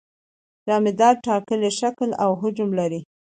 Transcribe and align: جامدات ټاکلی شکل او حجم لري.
جامدات 0.67 1.15
ټاکلی 1.27 1.71
شکل 1.79 2.09
او 2.23 2.31
حجم 2.41 2.69
لري. 2.79 3.01